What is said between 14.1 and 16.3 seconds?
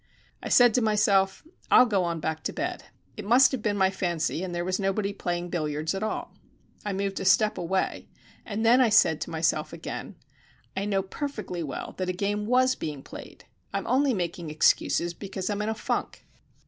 making excuses because I'm in a funk."